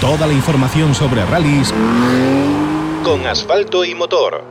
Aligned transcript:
Toda 0.00 0.26
la 0.26 0.34
información 0.34 0.94
sobre 0.94 1.24
rallies 1.24 1.72
con 3.02 3.26
asfalto 3.26 3.82
y 3.82 3.94
motor. 3.94 4.44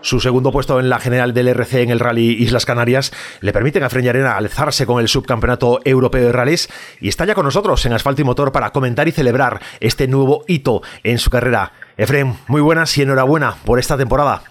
Su 0.00 0.18
segundo 0.18 0.50
puesto 0.50 0.80
en 0.80 0.90
la 0.90 0.98
general 0.98 1.32
del 1.32 1.46
RC 1.46 1.82
en 1.82 1.90
el 1.90 2.00
Rally 2.00 2.42
Islas 2.42 2.66
Canarias 2.66 3.12
le 3.40 3.52
permite 3.52 3.82
a 3.82 3.88
Fren 3.88 4.08
Arena 4.08 4.36
alzarse 4.36 4.84
con 4.84 5.00
el 5.00 5.08
subcampeonato 5.08 5.78
europeo 5.84 6.24
de 6.24 6.32
rallies 6.32 6.68
y 7.00 7.08
está 7.08 7.24
ya 7.24 7.36
con 7.36 7.44
nosotros 7.44 7.86
en 7.86 7.92
Asfalto 7.92 8.20
y 8.20 8.24
Motor 8.24 8.50
para 8.50 8.70
comentar 8.70 9.06
y 9.06 9.12
celebrar 9.12 9.60
este 9.78 10.08
nuevo 10.08 10.44
hito 10.48 10.82
en 11.04 11.18
su 11.18 11.30
carrera. 11.30 11.70
Efren, 11.96 12.36
muy 12.48 12.62
buenas 12.62 12.98
y 12.98 13.02
enhorabuena 13.02 13.54
por 13.64 13.78
esta 13.78 13.96
temporada. 13.96 14.42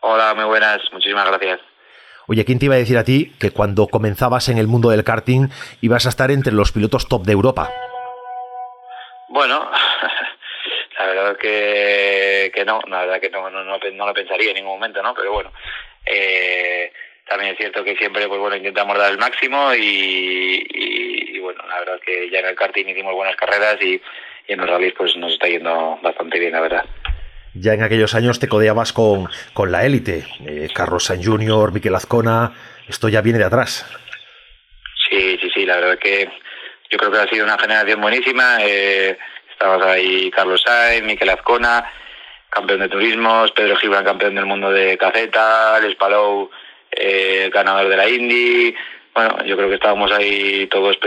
Hola, 0.00 0.34
muy 0.34 0.44
buenas, 0.44 0.80
muchísimas 0.92 1.28
gracias. 1.28 1.60
Oye, 2.26 2.44
¿quién 2.44 2.58
te 2.58 2.66
iba 2.66 2.74
a 2.74 2.78
decir 2.78 2.98
a 2.98 3.04
ti 3.04 3.32
que 3.38 3.52
cuando 3.52 3.86
comenzabas 3.86 4.48
en 4.48 4.58
el 4.58 4.66
mundo 4.66 4.90
del 4.90 5.04
karting 5.04 5.48
ibas 5.80 6.06
a 6.06 6.08
estar 6.08 6.32
entre 6.32 6.52
los 6.52 6.72
pilotos 6.72 7.06
top 7.06 7.24
de 7.24 7.32
Europa? 7.32 7.70
Bueno, 9.32 9.66
la 10.98 11.06
verdad 11.06 11.38
que, 11.38 12.52
que 12.54 12.66
no, 12.66 12.82
la 12.86 13.00
verdad 13.00 13.18
que 13.18 13.30
no, 13.30 13.48
no, 13.48 13.64
no, 13.64 14.06
lo 14.06 14.12
pensaría 14.14 14.50
en 14.50 14.56
ningún 14.56 14.74
momento, 14.74 15.02
¿no? 15.02 15.14
Pero 15.14 15.32
bueno, 15.32 15.50
eh, 16.04 16.92
también 17.26 17.52
es 17.52 17.56
cierto 17.56 17.82
que 17.82 17.96
siempre, 17.96 18.28
pues 18.28 18.38
bueno, 18.38 18.56
intentamos 18.56 18.98
dar 18.98 19.10
el 19.10 19.16
máximo 19.16 19.72
y, 19.74 21.38
bueno, 21.40 21.66
la 21.66 21.78
verdad 21.78 21.98
que 22.04 22.28
ya 22.28 22.40
en 22.40 22.46
el 22.48 22.54
karting 22.54 22.84
hicimos 22.86 23.14
buenas 23.14 23.34
carreras 23.36 23.78
y, 23.80 23.98
en 24.48 24.60
los 24.60 24.68
rallies 24.68 24.92
pues 24.98 25.16
nos 25.16 25.32
está 25.32 25.48
yendo 25.48 25.98
bastante 26.02 26.38
bien, 26.38 26.52
la 26.52 26.60
verdad. 26.60 26.84
Ya 27.54 27.72
en 27.72 27.82
aquellos 27.82 28.14
años 28.14 28.38
te 28.38 28.48
codeabas 28.48 28.92
con, 28.92 29.30
con 29.54 29.72
la 29.72 29.86
élite, 29.86 30.26
eh, 30.46 30.68
Carlos 30.74 31.04
Sainz 31.04 31.26
Jr., 31.26 31.72
Miquel 31.72 31.94
Azcona, 31.94 32.52
esto 32.86 33.08
ya 33.08 33.22
viene 33.22 33.38
de 33.38 33.46
atrás. 33.46 33.86
Sí, 35.08 35.38
sí, 35.40 35.50
sí, 35.54 35.64
la 35.64 35.76
verdad 35.76 35.98
que 35.98 36.28
yo 36.92 36.98
creo 36.98 37.10
que 37.10 37.18
ha 37.18 37.28
sido 37.28 37.46
una 37.46 37.58
generación 37.58 38.02
buenísima. 38.02 38.58
Eh, 38.60 39.16
estabas 39.50 39.82
ahí 39.86 40.30
Carlos 40.30 40.62
Sainz, 40.62 41.04
Miquel 41.04 41.30
Azcona, 41.30 41.90
campeón 42.50 42.80
de 42.80 42.90
turismos, 42.90 43.50
Pedro 43.52 43.76
Gibran, 43.76 44.04
campeón 44.04 44.34
del 44.34 44.44
mundo 44.44 44.70
de 44.70 44.98
caceta, 44.98 45.80
Les 45.80 45.94
Palou, 45.94 46.50
eh, 46.90 47.50
ganador 47.52 47.88
de 47.88 47.96
la 47.96 48.08
Indy. 48.08 48.74
Bueno, 49.14 49.42
yo 49.44 49.56
creo 49.56 49.70
que 49.70 49.76
estábamos 49.76 50.12
ahí 50.12 50.66
todos 50.66 50.98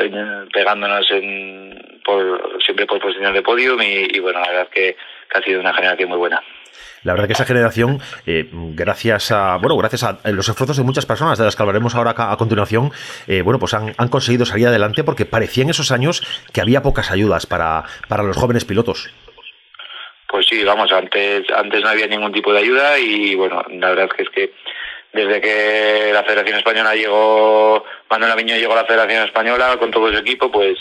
pegándonos 0.52 1.10
en, 1.12 1.65
por, 2.06 2.64
siempre 2.64 2.86
por 2.86 3.02
posición 3.02 3.34
de 3.34 3.42
podium 3.42 3.82
y, 3.82 4.20
bueno, 4.20 4.40
la 4.40 4.48
verdad 4.48 4.70
que 4.70 4.96
ha 5.34 5.42
sido 5.42 5.60
una 5.60 5.74
generación 5.74 6.10
muy 6.10 6.18
buena. 6.18 6.42
La 7.04 7.14
verdad 7.14 7.28
que 7.28 7.34
esa 7.34 7.46
generación, 7.46 8.00
eh, 8.26 8.48
gracias 8.52 9.32
a 9.32 9.58
bueno, 9.58 9.78
gracias 9.78 10.04
a 10.04 10.20
los 10.32 10.50
esfuerzos 10.50 10.78
de 10.78 10.84
muchas 10.84 11.06
personas, 11.06 11.38
de 11.38 11.46
las 11.46 11.56
que 11.56 11.62
hablaremos 11.62 11.94
ahora 11.96 12.16
a, 12.18 12.38
continuación, 12.38 12.92
eh, 13.28 13.42
bueno, 13.42 13.60
pues 13.60 13.74
han, 13.74 13.94
conseguido 14.10 14.46
salir 14.46 14.68
adelante 14.68 15.04
porque 15.04 15.26
parecía 15.26 15.64
en 15.64 15.70
esos 15.70 15.92
años 15.92 16.24
que 16.52 16.62
había 16.62 16.82
pocas 16.82 17.12
ayudas 17.12 17.46
para, 17.46 17.84
para 18.08 18.24
los 18.24 18.38
jóvenes 18.38 18.66
pilotos. 18.66 19.12
Pues 20.28 20.48
sí, 20.48 20.64
vamos, 20.64 20.92
antes, 20.92 21.46
antes 21.56 21.82
no 21.82 21.90
había 21.90 22.08
ningún 22.08 22.34
tipo 22.34 22.52
de 22.52 22.60
ayuda 22.60 22.98
y 22.98 23.36
bueno, 23.36 23.64
la 23.70 23.90
verdad 23.90 24.10
que 24.10 24.24
es 24.24 24.30
que 24.30 24.54
desde 25.14 25.40
que 25.40 26.12
la 26.12 26.24
Federación 26.24 26.58
Española 26.58 26.94
llegó, 26.94 27.86
Manuel 28.10 28.32
Aviño 28.32 28.56
llegó 28.56 28.74
a 28.74 28.82
la 28.82 28.86
Federación 28.86 29.24
Española 29.24 29.78
con 29.78 29.90
todo 29.92 30.12
su 30.12 30.18
equipo, 30.18 30.52
pues 30.52 30.78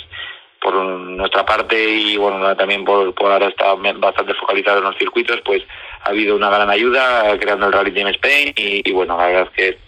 por 0.65 0.75
nuestra 0.75 1.45
parte 1.45 1.79
y 1.79 2.17
bueno 2.17 2.57
también 2.57 2.87
por, 2.87 3.15
por 3.15 3.31
ahora 3.31 3.48
está 3.48 3.75
bastante 3.75 4.33
focalizado 4.33 4.79
en 4.79 4.84
los 4.84 4.97
circuitos 4.97 5.43
pues 5.45 5.62
ha 6.03 6.09
habido 6.09 6.34
una 6.34 6.48
gran 6.48 6.70
ayuda 6.70 7.37
creando 7.39 7.67
el 7.67 7.73
Rally 7.73 7.93
Team 7.93 8.09
Spain 8.09 8.55
y, 8.57 8.91
bueno 8.92 9.19
la 9.19 9.27
verdad 9.27 9.48
es 9.53 9.57
que 9.57 9.79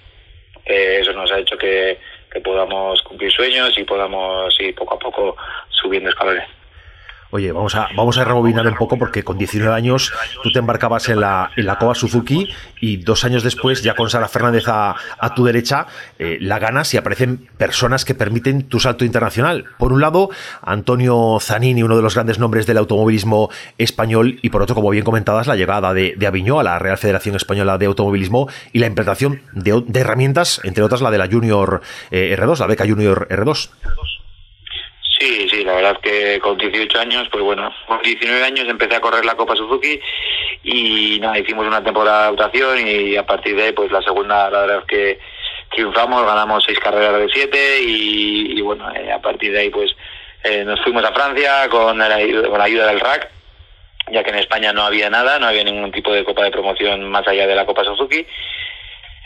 eh, 0.66 0.98
eso 1.00 1.14
nos 1.14 1.32
ha 1.32 1.38
hecho 1.38 1.56
que, 1.56 1.98
que 2.30 2.40
podamos 2.40 3.00
cumplir 3.02 3.32
sueños 3.32 3.72
y 3.78 3.84
podamos 3.84 4.54
ir 4.60 4.74
poco 4.74 4.96
a 4.96 4.98
poco 4.98 5.36
subiendo 5.70 6.10
escalones 6.10 6.46
Oye, 7.30 7.50
vamos 7.52 7.74
a, 7.74 7.88
vamos 7.96 8.18
a 8.18 8.24
rebobinar 8.24 8.66
un 8.66 8.76
poco 8.76 8.98
porque 8.98 9.24
con 9.24 9.36
19 9.36 9.74
años 9.74 10.12
tú 10.42 10.52
te 10.52 10.58
embarcabas 10.58 11.08
en 11.08 11.20
la, 11.20 11.50
en 11.56 11.66
la 11.66 11.76
Suzuki 11.94 12.48
y 12.80 12.98
dos 12.98 13.24
años 13.24 13.42
después, 13.42 13.82
ya 13.82 13.94
con 13.94 14.08
Sara 14.10 14.28
Fernández 14.28 14.68
a, 14.68 14.94
a 15.18 15.34
tu 15.34 15.44
derecha, 15.44 15.86
eh, 16.18 16.38
la 16.40 16.58
ganas 16.58 16.92
y 16.94 16.96
aparecen 16.96 17.48
personas 17.58 18.04
que 18.04 18.14
permiten 18.14 18.68
tu 18.68 18.80
salto 18.80 19.04
internacional. 19.04 19.64
Por 19.78 19.92
un 19.92 20.00
lado, 20.00 20.30
Antonio 20.62 21.38
Zanini, 21.40 21.82
uno 21.82 21.96
de 21.96 22.02
los 22.02 22.14
grandes 22.14 22.38
nombres 22.38 22.66
del 22.66 22.78
automovilismo 22.78 23.50
español, 23.78 24.38
y 24.42 24.50
por 24.50 24.62
otro, 24.62 24.74
como 24.74 24.90
bien 24.90 25.04
comentabas, 25.04 25.46
la 25.46 25.56
llegada 25.56 25.94
de, 25.94 26.14
de 26.16 26.26
Aviñó 26.26 26.60
a 26.60 26.62
la 26.62 26.78
Real 26.78 26.98
Federación 26.98 27.36
Española 27.36 27.78
de 27.78 27.86
Automovilismo 27.86 28.48
y 28.72 28.78
la 28.78 28.86
implantación 28.86 29.42
de, 29.52 29.82
de 29.86 30.00
herramientas, 30.00 30.60
entre 30.64 30.84
otras 30.84 31.00
la 31.00 31.10
de 31.10 31.18
la 31.18 31.28
Junior 31.28 31.80
eh, 32.10 32.36
R2, 32.38 32.58
la 32.58 32.66
beca 32.66 32.86
Junior 32.86 33.26
R2. 33.30 33.70
Sí, 35.18 35.48
sí, 35.50 35.55
la 35.66 35.74
verdad 35.74 36.00
que 36.00 36.38
con 36.40 36.56
18 36.56 36.98
años, 37.00 37.28
pues 37.30 37.42
bueno, 37.42 37.74
con 37.86 38.00
19 38.00 38.44
años 38.44 38.68
empecé 38.68 38.96
a 38.96 39.00
correr 39.00 39.24
la 39.24 39.34
Copa 39.34 39.56
Suzuki 39.56 40.00
y 40.62 41.18
nada, 41.20 41.38
hicimos 41.38 41.66
una 41.66 41.82
temporada 41.82 42.18
de 42.18 42.24
adaptación 42.28 42.86
y 42.86 43.16
a 43.16 43.26
partir 43.26 43.56
de 43.56 43.64
ahí, 43.64 43.72
pues 43.72 43.90
la 43.90 44.00
segunda, 44.02 44.48
la 44.50 44.60
verdad 44.60 44.84
que 44.86 45.18
triunfamos, 45.70 46.24
ganamos 46.24 46.64
seis 46.64 46.78
carreras 46.78 47.18
de 47.18 47.28
siete 47.28 47.82
y, 47.82 48.60
bueno, 48.60 48.90
eh, 48.94 49.12
a 49.12 49.20
partir 49.20 49.52
de 49.52 49.60
ahí, 49.60 49.70
pues 49.70 49.90
eh, 50.44 50.64
nos 50.64 50.80
fuimos 50.82 51.04
a 51.04 51.12
Francia 51.12 51.68
con, 51.68 51.98
la 51.98 52.14
ayuda 52.14 52.86
del 52.86 53.00
RAC, 53.00 53.30
ya 54.12 54.22
que 54.22 54.30
en 54.30 54.38
España 54.38 54.72
no 54.72 54.82
había 54.82 55.10
nada, 55.10 55.38
no 55.38 55.46
había 55.46 55.64
ningún 55.64 55.90
tipo 55.90 56.12
de 56.12 56.24
Copa 56.24 56.44
de 56.44 56.52
promoción 56.52 57.10
más 57.10 57.26
allá 57.26 57.46
de 57.46 57.54
la 57.56 57.66
Copa 57.66 57.84
Suzuki 57.84 58.24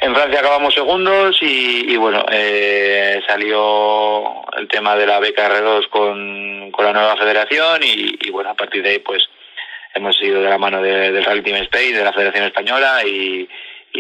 en 0.01 0.15
Francia 0.15 0.41
acabamos 0.41 0.73
segundos 0.73 1.37
y, 1.43 1.95
bueno, 1.97 2.25
eh, 2.31 3.21
salió 3.27 4.47
el 4.57 4.67
tema 4.69 4.97
de 4.97 5.07
la 5.07 5.21
beca 5.21 5.49
R2 5.49 5.89
con, 5.89 6.73
la 6.81 6.93
nueva 6.95 7.17
federación 7.17 7.83
y, 7.83 8.31
bueno, 8.31 8.51
a 8.51 8.55
partir 8.55 8.83
de 8.83 8.91
ahí 8.91 8.99
pues 9.01 9.23
hemos 9.95 10.21
ido 10.23 10.41
de 10.41 10.49
la 10.49 10.57
mano 10.57 10.81
del 10.81 11.23
Rally 11.23 11.43
Team 11.43 11.63
Spain, 11.65 11.95
de 11.95 12.05
la 12.05 12.13
Federación 12.13 12.45
Española 12.47 13.05
y, 13.05 13.47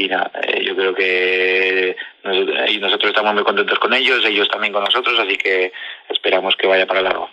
nada, 0.08 0.30
eh, 0.42 0.64
yo 0.64 0.74
creo 0.74 0.94
que 0.94 1.94
nosotros, 2.24 2.70
y 2.70 2.78
nosotros 2.78 3.10
estamos 3.10 3.34
muy 3.34 3.44
contentos 3.44 3.78
con 3.78 3.92
ellos, 3.92 4.24
ellos 4.24 4.48
también 4.48 4.72
con 4.72 4.82
nosotros, 4.82 5.18
así 5.18 5.36
que 5.36 5.72
esperamos 6.08 6.56
que 6.56 6.66
vaya 6.66 6.86
para 6.86 7.02
largo. 7.02 7.28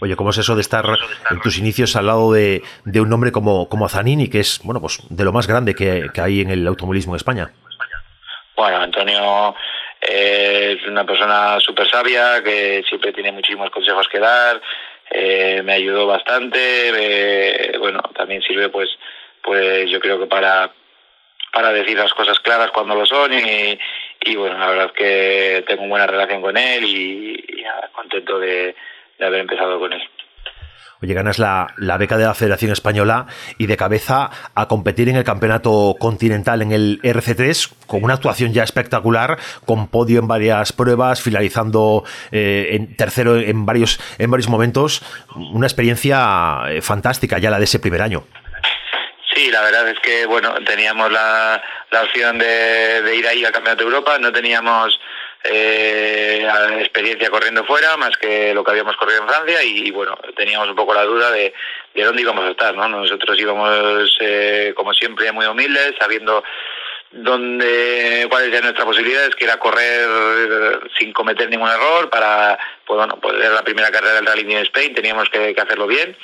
Oye, 0.00 0.16
¿cómo 0.16 0.30
es 0.30 0.38
eso 0.38 0.54
de 0.54 0.62
estar 0.62 0.86
en 1.30 1.40
tus 1.40 1.58
inicios 1.58 1.96
al 1.96 2.06
lado 2.06 2.32
de, 2.32 2.62
un 2.86 3.12
hombre 3.12 3.32
como, 3.32 3.68
como 3.68 3.88
Zanini, 3.90 4.30
que 4.30 4.40
es, 4.40 4.60
bueno, 4.64 4.80
pues 4.80 5.00
de 5.10 5.24
lo 5.24 5.32
más 5.32 5.46
grande 5.46 5.74
que, 5.74 6.06
que 6.14 6.20
hay 6.22 6.40
en 6.40 6.50
el 6.50 6.66
automovilismo 6.66 7.12
en 7.12 7.16
España? 7.16 7.52
Bueno, 8.58 8.78
Antonio 8.78 9.54
eh, 10.00 10.76
es 10.76 10.88
una 10.88 11.06
persona 11.06 11.60
súper 11.60 11.88
sabia 11.88 12.42
que 12.42 12.82
siempre 12.88 13.12
tiene 13.12 13.30
muchísimos 13.30 13.70
consejos 13.70 14.08
que 14.08 14.18
dar. 14.18 14.60
Eh, 15.12 15.62
me 15.62 15.74
ayudó 15.74 16.08
bastante. 16.08 16.58
Eh, 16.58 17.78
bueno, 17.78 18.00
también 18.16 18.42
sirve, 18.42 18.68
pues, 18.68 18.90
pues 19.44 19.88
yo 19.88 20.00
creo 20.00 20.18
que 20.18 20.26
para 20.26 20.72
para 21.52 21.72
decir 21.72 21.96
las 21.96 22.12
cosas 22.12 22.40
claras 22.40 22.72
cuando 22.72 22.96
lo 22.96 23.06
son 23.06 23.32
y, 23.32 23.78
y 24.22 24.34
bueno, 24.34 24.58
la 24.58 24.70
verdad 24.70 24.86
es 24.86 24.92
que 24.92 25.64
tengo 25.68 25.82
una 25.82 25.90
buena 25.90 26.06
relación 26.08 26.42
con 26.42 26.56
él 26.56 26.84
y, 26.84 27.64
contento 27.92 28.40
de 28.40 28.74
haber 29.20 29.40
empezado 29.40 29.78
con 29.78 29.92
él. 29.92 30.02
Oye, 31.00 31.14
ganas 31.14 31.38
la, 31.38 31.96
beca 31.98 32.16
de 32.16 32.24
la 32.24 32.34
Federación 32.34 32.72
Española 32.72 33.26
y 33.56 33.66
de 33.66 33.76
cabeza 33.76 34.30
a 34.54 34.66
competir 34.66 35.08
en 35.08 35.16
el 35.16 35.24
campeonato 35.24 35.94
continental 35.98 36.60
en 36.60 36.72
el 36.72 37.00
RC3 37.02 37.72
con 37.86 38.02
una 38.02 38.14
actuación 38.14 38.52
ya 38.52 38.64
espectacular, 38.64 39.38
con 39.64 39.88
podio 39.88 40.18
en 40.18 40.26
varias 40.26 40.72
pruebas, 40.72 41.22
finalizando 41.22 42.04
eh, 42.32 42.70
en 42.72 42.96
tercero 42.96 43.38
en 43.38 43.64
varios, 43.64 44.00
en 44.18 44.30
varios 44.30 44.48
momentos. 44.48 45.02
Una 45.36 45.66
experiencia 45.66 46.62
eh, 46.68 46.82
fantástica 46.82 47.38
ya 47.38 47.50
la 47.50 47.58
de 47.58 47.64
ese 47.64 47.78
primer 47.78 48.02
año. 48.02 48.24
Sí, 49.34 49.52
la 49.52 49.62
verdad 49.62 49.88
es 49.88 50.00
que 50.00 50.26
bueno, 50.26 50.52
teníamos 50.66 51.12
la, 51.12 51.62
la 51.92 52.02
opción 52.02 52.38
de, 52.38 53.14
ir 53.16 53.26
ahí 53.26 53.44
al 53.44 53.52
Campeonato 53.52 53.84
Europa, 53.84 54.18
no 54.18 54.32
teníamos 54.32 54.98
eh, 55.50 56.48
experiencia 56.80 57.30
corriendo 57.30 57.64
fuera, 57.64 57.96
más 57.96 58.16
que 58.16 58.52
lo 58.54 58.62
que 58.62 58.70
habíamos 58.70 58.96
corrido 58.96 59.22
en 59.22 59.28
Francia, 59.28 59.62
y, 59.62 59.90
bueno, 59.90 60.16
teníamos 60.36 60.68
un 60.68 60.76
poco 60.76 60.94
la 60.94 61.04
duda 61.04 61.30
de, 61.30 61.54
de 61.94 62.04
dónde 62.04 62.22
íbamos 62.22 62.44
a 62.44 62.50
estar, 62.50 62.74
¿no? 62.74 62.88
Nosotros 62.88 63.38
íbamos, 63.38 64.16
eh, 64.20 64.72
como 64.76 64.92
siempre, 64.92 65.32
muy 65.32 65.46
humildes, 65.46 65.94
sabiendo 65.98 66.42
dónde 67.10 68.26
cuáles 68.30 68.50
eran 68.50 68.64
nuestras 68.64 68.86
posibilidades, 68.86 69.34
que 69.34 69.44
era 69.44 69.58
correr 69.58 70.80
sin 70.98 71.12
cometer 71.12 71.48
ningún 71.48 71.70
error 71.70 72.10
para, 72.10 72.58
pues 72.86 72.98
bueno, 72.98 73.18
poder 73.18 73.50
la 73.50 73.62
primera 73.62 73.90
carrera 73.90 74.14
del 74.14 74.26
Rally 74.26 74.52
en 74.52 74.62
Spain, 74.64 74.94
teníamos 74.94 75.28
que, 75.30 75.54
hacerlo 75.58 75.86
bien, 75.86 76.16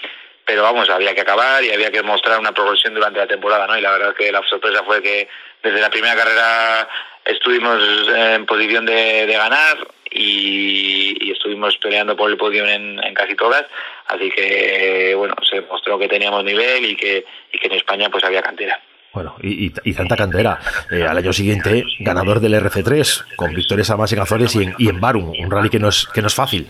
pero 0.44 0.62
vamos, 0.62 0.90
había 0.90 1.14
que 1.14 1.22
acabar 1.22 1.64
y 1.64 1.72
había 1.72 1.90
que 1.90 2.02
mostrar 2.02 2.38
una 2.38 2.52
progresión 2.52 2.94
durante 2.94 3.18
la 3.18 3.26
temporada, 3.26 3.66
¿no? 3.66 3.78
Y 3.78 3.80
la 3.80 3.92
verdad 3.92 4.14
que 4.14 4.30
la 4.30 4.42
sorpresa 4.42 4.82
fue 4.84 5.02
que 5.02 5.28
desde 5.62 5.80
la 5.80 5.88
primera 5.88 6.14
carrera 6.14 6.88
estuvimos 7.24 7.80
en 8.14 8.46
posición 8.46 8.86
de, 8.86 9.26
ganar 9.26 9.78
y, 10.10 11.32
estuvimos 11.32 11.76
peleando 11.78 12.16
por 12.16 12.30
el 12.30 12.36
podio 12.36 12.66
en, 12.66 12.98
casi 13.14 13.34
todas, 13.34 13.64
así 14.06 14.30
que 14.30 15.14
bueno, 15.16 15.34
se 15.50 15.60
mostró 15.62 15.98
que 15.98 16.08
teníamos 16.08 16.44
nivel 16.44 16.84
y 16.84 16.96
que, 16.96 17.24
y 17.52 17.58
que 17.58 17.66
en 17.66 17.74
España 17.74 18.08
pues 18.10 18.24
había 18.24 18.42
cantera. 18.42 18.80
Bueno, 19.12 19.36
y, 19.40 19.70
tanta 19.94 20.16
cantera. 20.16 20.58
Eh, 20.90 21.04
al 21.04 21.16
año 21.16 21.32
siguiente, 21.32 21.84
ganador 22.00 22.40
del 22.40 22.54
RC3, 22.54 23.36
con 23.36 23.54
victorias 23.54 23.90
a 23.90 23.94
en 23.94 24.18
Azores 24.18 24.56
y 24.56 24.64
en, 24.64 24.74
y 24.76 24.88
en 24.88 25.00
Barum, 25.00 25.32
un 25.38 25.50
rally 25.50 25.70
que 25.70 25.78
no 25.78 25.88
es, 25.88 26.08
que 26.12 26.20
no 26.20 26.26
es 26.26 26.34
fácil. 26.34 26.68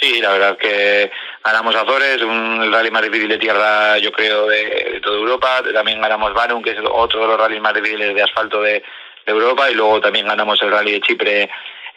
Sí, 0.00 0.20
la 0.20 0.32
verdad 0.32 0.56
que 0.56 1.12
ganamos 1.44 1.76
Azores, 1.76 2.20
un, 2.22 2.72
rally 2.72 2.90
más 2.90 3.02
difícil 3.02 3.28
de 3.28 3.38
tierra, 3.38 3.98
yo 3.98 4.10
creo, 4.10 4.48
de, 4.48 4.89
toda 5.00 5.16
Europa. 5.16 5.62
También 5.72 6.00
ganamos 6.00 6.32
Barum, 6.32 6.62
que 6.62 6.70
es 6.70 6.78
otro 6.92 7.20
de 7.20 7.26
los 7.26 7.38
rallies 7.38 7.60
más 7.60 7.74
difíciles 7.74 8.14
de 8.14 8.22
asfalto 8.22 8.62
de, 8.62 8.82
Europa. 9.26 9.70
Y 9.70 9.74
luego 9.74 10.00
también 10.00 10.26
ganamos 10.26 10.60
el 10.62 10.70
rally 10.70 10.92
de 10.92 11.00
Chipre 11.02 11.48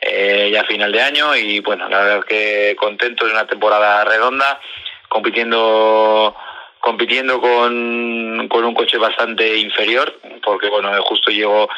eh, 0.02 0.50
ya 0.52 0.62
a 0.62 0.66
final 0.66 0.92
de 0.92 1.02
año. 1.02 1.36
Y 1.36 1.62
bueno, 1.62 1.90
la 1.90 2.00
verdad 2.00 2.18
es 2.20 2.26
que 2.26 2.76
contentos 2.76 3.28
de 3.28 3.34
una 3.34 3.48
temporada 3.48 4.04
redonda, 4.04 4.60
compitiendo 5.08 6.36
compitiendo 6.80 7.40
con, 7.40 8.50
con 8.50 8.66
un 8.66 8.74
coche 8.76 8.98
bastante 8.98 9.58
inferior, 9.58 10.20
porque 10.44 10.68
bueno, 10.68 10.92
justo 11.04 11.32
llegó 11.32 11.70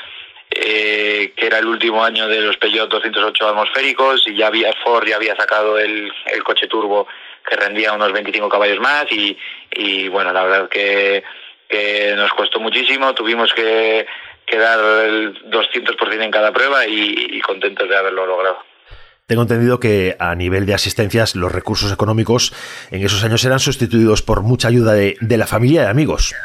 eh, 0.50 1.32
que 1.36 1.46
era 1.46 1.60
el 1.60 1.68
último 1.68 2.04
año 2.04 2.28
de 2.28 2.40
los 2.40 2.58
Peugeot 2.58 2.90
208 2.90 3.50
atmosféricos 3.50 4.24
y 4.28 4.36
ya 4.36 4.48
había 4.48 4.74
Ford 4.84 5.08
ya 5.08 5.18
había 5.18 5.36
sacado 5.36 5.78
el, 5.78 6.12
el 6.34 6.44
coche 6.44 6.68
turbo 6.68 7.08
que 7.50 7.56
rendía 7.56 7.94
unos 7.94 8.12
25 8.12 8.50
caballos 8.50 8.80
más 8.80 9.06
y, 9.12 9.38
y 9.72 10.08
bueno, 10.08 10.34
la 10.34 10.44
verdad 10.44 10.70
que, 10.70 11.24
que 11.68 12.14
nos 12.16 12.32
costó 12.34 12.60
muchísimo, 12.60 13.14
tuvimos 13.14 13.54
que, 13.54 14.06
que 14.46 14.58
dar 14.58 14.80
el 15.06 15.50
200% 15.50 16.24
en 16.24 16.32
cada 16.32 16.52
prueba 16.52 16.86
y, 16.88 17.28
y 17.30 17.42
contentos 17.42 17.88
de 17.88 17.96
haberlo 17.96 18.26
logrado. 18.26 18.58
Tengo 19.28 19.42
entendido 19.42 19.80
que 19.80 20.16
a 20.20 20.36
nivel 20.36 20.68
de 20.68 20.76
asistencias 20.76 21.36
los 21.36 21.52
recursos 21.52 21.92
económicos 21.92 22.54
en 22.92 23.04
esos 23.04 23.24
años 23.24 23.44
eran 23.44 23.60
sustituidos 23.60 24.22
por 24.22 24.44
mucha 24.44 24.68
ayuda 24.68 24.94
de, 24.94 25.18
de 25.20 25.38
la 25.38 25.48
familia 25.48 25.84
y 25.84 25.88
amigos. 25.88 26.36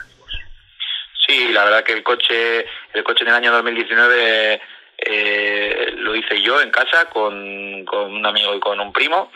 Sí, 1.26 1.48
la 1.52 1.64
verdad 1.64 1.84
que 1.84 1.92
el 1.92 2.02
coche, 2.02 2.64
el 2.94 3.04
coche 3.04 3.22
en 3.22 3.28
el 3.28 3.34
año 3.34 3.52
2019 3.52 4.60
eh, 4.96 5.94
lo 5.98 6.16
hice 6.16 6.40
yo 6.40 6.60
en 6.62 6.70
casa 6.70 7.10
con, 7.10 7.84
con 7.84 8.14
un 8.14 8.24
amigo 8.24 8.54
y 8.54 8.60
con 8.60 8.80
un 8.80 8.92
primo. 8.92 9.30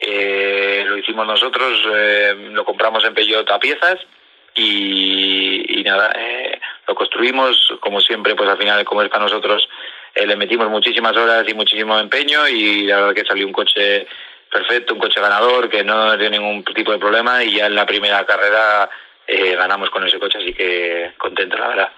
Eh, 0.00 0.84
lo 0.86 0.96
hicimos 0.96 1.26
nosotros, 1.26 1.80
eh, 1.94 2.34
lo 2.52 2.64
compramos 2.64 3.04
en 3.04 3.14
Peugeot 3.14 3.50
a 3.50 3.58
piezas 3.58 3.98
y, 4.54 5.82
nada, 5.84 6.12
eh, 6.16 6.60
lo 6.86 6.94
construimos 6.94 7.74
como 7.80 8.00
siempre, 8.00 8.34
pues 8.34 8.48
al 8.48 8.58
final 8.58 8.84
como 8.84 9.02
es 9.02 9.08
para 9.08 9.24
nosotros, 9.24 9.68
eh, 10.14 10.26
le 10.26 10.36
metimos 10.36 10.68
muchísimas 10.68 11.16
horas 11.16 11.48
y 11.48 11.54
muchísimo 11.54 11.98
empeño 11.98 12.46
y 12.48 12.86
la 12.86 12.96
verdad 12.96 13.14
que 13.14 13.24
salió 13.24 13.46
un 13.46 13.52
coche 13.52 14.06
perfecto, 14.50 14.94
un 14.94 15.00
coche 15.00 15.20
ganador 15.20 15.68
que 15.68 15.84
no 15.84 16.16
dio 16.16 16.30
ningún 16.30 16.64
tipo 16.64 16.92
de 16.92 16.98
problema 16.98 17.44
y 17.44 17.56
ya 17.56 17.66
en 17.66 17.74
la 17.74 17.86
primera 17.86 18.24
carrera 18.24 18.88
eh, 19.26 19.54
ganamos 19.54 19.90
con 19.90 20.06
ese 20.06 20.18
coche, 20.18 20.38
así 20.38 20.52
que 20.54 21.12
contento, 21.18 21.56
la 21.58 21.68
verdad. 21.68 21.92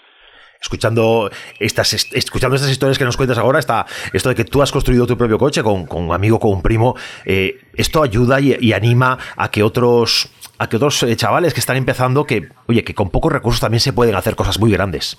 Escuchando 0.60 1.30
estas, 1.58 1.94
escuchando 2.12 2.54
estas 2.54 2.70
historias 2.70 2.98
que 2.98 3.04
nos 3.04 3.16
cuentas 3.16 3.38
ahora, 3.38 3.58
está 3.58 3.86
esto 4.12 4.28
de 4.28 4.34
que 4.34 4.44
tú 4.44 4.60
has 4.60 4.70
construido 4.70 5.06
tu 5.06 5.16
propio 5.16 5.38
coche 5.38 5.62
con, 5.62 5.86
con 5.86 6.02
un 6.02 6.12
amigo, 6.12 6.38
con 6.38 6.50
un 6.50 6.60
primo, 6.60 6.96
eh, 7.24 7.62
esto 7.74 8.02
ayuda 8.02 8.38
y, 8.40 8.72
anima 8.74 9.16
a 9.38 9.50
que 9.50 9.62
otros 9.62 10.30
a 10.58 10.68
que 10.68 10.76
otros 10.76 11.02
eh, 11.02 11.16
chavales 11.16 11.54
que 11.54 11.60
están 11.60 11.78
empezando, 11.78 12.24
que 12.24 12.48
oye, 12.66 12.84
que 12.84 12.94
con 12.94 13.08
pocos 13.08 13.32
recursos 13.32 13.60
también 13.60 13.80
se 13.80 13.94
pueden 13.94 14.14
hacer 14.14 14.36
cosas 14.36 14.58
muy 14.58 14.70
grandes. 14.70 15.16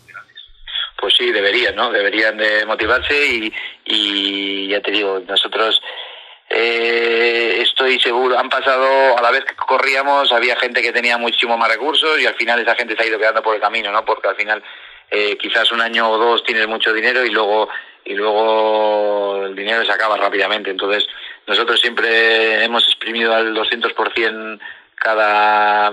Pues 1.00 1.16
sí, 1.18 1.32
deberían, 1.32 1.76
¿no? 1.76 1.92
Deberían 1.92 2.38
de 2.38 2.64
motivarse 2.68 3.26
y, 3.26 3.52
y 3.86 4.68
ya 4.68 4.80
te 4.82 4.92
digo, 4.92 5.20
nosotros 5.28 5.82
eh, 6.54 7.62
estoy 7.62 8.00
seguro, 8.00 8.38
han 8.38 8.50
pasado, 8.50 9.18
a 9.18 9.22
la 9.22 9.32
vez 9.32 9.46
que 9.46 9.56
corríamos, 9.56 10.32
había 10.34 10.56
gente 10.58 10.82
que 10.82 10.92
tenía 10.92 11.18
muchísimo 11.18 11.58
más 11.58 11.70
recursos 11.70 12.20
y 12.20 12.26
al 12.26 12.36
final 12.36 12.60
esa 12.60 12.76
gente 12.76 12.96
se 12.96 13.02
ha 13.02 13.08
ido 13.08 13.18
quedando 13.18 13.42
por 13.42 13.56
el 13.56 13.62
camino, 13.62 13.92
¿no? 13.92 14.04
Porque 14.04 14.28
al 14.28 14.36
final 14.36 14.62
eh, 15.12 15.38
quizás 15.38 15.72
un 15.74 15.82
año 15.82 16.10
o 16.10 16.18
dos 16.18 16.44
tienes 16.44 16.68
mucho 16.68 16.94
dinero 16.94 17.26
y 17.26 17.30
luego 17.30 17.70
y 18.06 18.16
luego 18.16 19.44
el 19.46 19.56
dinero 19.56 19.86
se 19.86 19.92
acaba 19.92 20.18
rápidamente. 20.18 20.72
Entonces, 20.72 21.06
nosotros 21.46 21.80
siempre 21.80 22.64
hemos 22.64 22.84
exprimido 22.88 23.36
al 23.36 23.54
200% 23.54 24.60
cada 24.96 25.92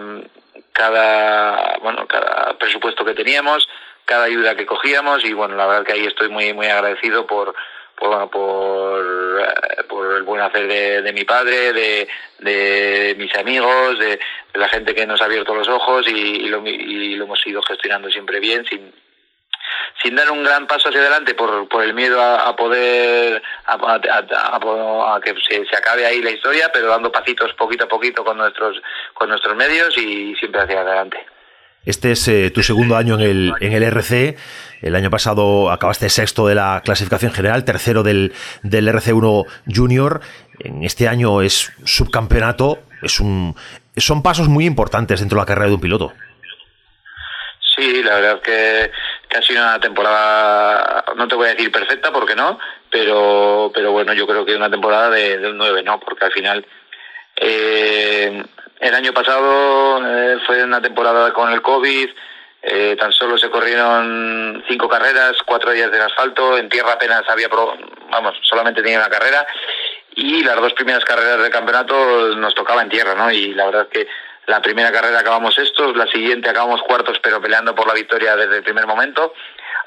cada 0.73 1.79
bueno, 1.83 2.07
cada 2.07 2.57
presupuesto 2.59 3.05
que 3.05 3.15
teníamos, 3.15 3.69
cada 4.05 4.25
ayuda 4.25 4.55
que 4.55 4.67
cogíamos 4.67 5.25
y 5.25 5.33
bueno, 5.33 5.57
la 5.57 5.67
verdad 5.67 5.85
que 5.85 5.95
ahí 5.95 6.07
estoy 6.07 6.29
muy 6.29 6.53
muy 6.55 6.67
agradecido 6.67 7.27
por 7.27 7.55
por, 7.97 8.31
por, 8.31 9.43
eh, 9.43 9.83
por 9.89 10.15
el 10.15 10.23
buen 10.23 10.41
hacer 10.41 10.69
de, 10.69 11.03
de 11.03 11.13
mi 11.13 11.25
padre, 11.25 11.73
de, 11.73 12.09
de 12.39 13.17
mis 13.19 13.35
amigos, 13.35 13.99
de, 13.99 14.11
de, 14.11 14.21
la 14.55 14.69
gente 14.69 14.95
que 14.95 15.05
nos 15.05 15.21
ha 15.21 15.25
abierto 15.25 15.53
los 15.53 15.67
ojos 15.67 16.07
y, 16.07 16.13
y, 16.13 16.49
lo, 16.49 16.65
y 16.65 17.17
lo 17.17 17.25
hemos 17.25 17.45
ido 17.45 17.61
gestionando 17.63 18.09
siempre 18.09 18.39
bien, 18.39 18.65
sin, 18.67 18.93
sin 20.03 20.15
dar 20.15 20.31
un 20.31 20.45
gran 20.45 20.67
paso 20.67 20.89
hacia 20.89 21.01
adelante 21.01 21.35
por, 21.35 21.69
por 21.69 21.83
el 21.83 21.95
miedo 21.95 22.21
a, 22.21 22.49
a 22.49 22.57
poder 22.57 23.43
a, 23.67 23.75
a, 23.75 25.17
a 25.17 25.21
que 25.21 25.35
se, 25.49 25.67
se, 25.67 25.77
acabe 25.77 26.07
ahí 26.07 26.23
la 26.23 26.31
historia, 26.31 26.71
pero 26.73 26.89
dando 26.89 27.11
pasitos 27.11 27.53
poquito 27.55 27.85
a 27.85 27.89
poquito 27.89 28.25
con 28.25 28.37
nuestros 28.37 28.81
con 29.15 29.29
nuestros 29.29 29.57
medios 29.57 29.97
y 29.99 30.35
siempre 30.37 30.63
hacia 30.63 30.81
adelante. 30.81 31.27
Este 31.85 32.13
es 32.13 32.29
eh, 32.29 32.51
tu 32.51 32.63
segundo 32.63 32.97
año 32.97 33.15
en 33.15 33.21
el, 33.23 33.53
en 33.61 33.73
el 33.73 33.83
RC. 33.83 34.37
El 34.83 34.95
año 34.95 35.11
pasado 35.11 35.71
acabaste 35.71 36.11
sexto 36.11 36.47
de 36.47 36.55
la 36.55 36.83
clasificación 36.85 37.33
general, 37.33 37.65
tercero 37.65 38.03
del, 38.03 38.35
del 38.63 38.89
RC1 38.89 39.47
Junior. 39.75 40.21
En 40.59 40.85
este 40.85 41.09
año 41.09 41.41
es 41.41 41.73
subcampeonato. 41.85 42.81
Es 43.03 43.21
un, 43.21 43.57
son 43.97 44.23
pasos 44.23 44.49
muy 44.49 44.67
importantes 44.67 45.21
dentro 45.21 45.37
de 45.37 45.43
la 45.43 45.47
carrera 45.47 45.69
de 45.69 45.75
un 45.75 45.81
piloto. 45.81 46.13
Sí, 47.75 48.03
la 48.03 48.17
verdad 48.17 48.35
es 48.37 48.43
que, 48.43 48.91
que 49.29 49.39
ha 49.39 49.43
sido 49.43 49.63
una 49.63 49.79
temporada, 49.79 51.05
no 51.17 51.29
te 51.29 51.35
voy 51.35 51.47
a 51.49 51.55
decir 51.55 51.71
perfecta, 51.71 52.13
porque 52.13 52.35
no, 52.35 52.59
pero, 52.91 53.71
pero 53.75 53.93
bueno, 53.93 54.13
yo 54.15 54.27
creo 54.27 54.45
que 54.45 54.57
una 54.57 54.71
temporada 54.71 55.11
de, 55.11 55.49
un 55.49 55.59
9, 55.59 55.83
¿no? 55.83 56.01
Porque 56.01 56.25
al 56.25 56.33
final 56.33 56.67
eh, 57.37 58.43
el 58.81 58.95
año 58.95 59.13
pasado 59.13 60.01
eh, 60.07 60.39
fue 60.47 60.65
una 60.65 60.81
temporada 60.81 61.33
con 61.33 61.53
el 61.53 61.63
COVID, 61.63 62.09
eh, 62.63 62.97
tan 62.99 63.13
solo 63.13 63.39
se 63.39 63.51
corrieron 63.51 64.65
cinco 64.67 64.89
carreras, 64.89 65.37
cuatro 65.45 65.71
días 65.73 65.91
de 65.91 66.01
asfalto, 66.01 66.59
en 66.59 66.69
tierra 66.69 66.93
apenas 66.93 67.23
había, 67.29 67.49
pro, 67.49 67.77
vamos, 68.11 68.37
solamente 68.43 68.83
tenía 68.83 68.99
una 68.99 69.11
carrera 69.11 69.47
y 70.17 70.43
las 70.43 70.57
dos 70.57 70.73
primeras 70.73 71.05
carreras 71.05 71.41
del 71.41 71.53
campeonato 71.53 72.35
nos 72.35 72.55
tocaba 72.55 72.83
en 72.83 72.89
tierra, 72.89 73.15
¿no? 73.15 73.31
Y 73.31 73.55
la 73.55 73.67
verdad 73.67 73.83
es 73.83 73.89
que 73.89 74.09
la 74.49 74.61
primera 74.61 74.91
carrera 74.91 75.21
acabamos 75.21 75.57
estos, 75.59 75.97
la 75.97 76.07
siguiente 76.07 76.49
acabamos 76.49 76.83
cuartos, 76.83 77.19
pero 77.23 77.41
peleando 77.41 77.75
por 77.75 77.87
la 77.87 77.95
victoria 77.95 78.35
desde 78.37 78.57
el 78.57 78.63
primer 78.63 78.87
momento, 78.87 79.33